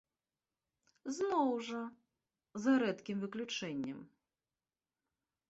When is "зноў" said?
1.17-1.47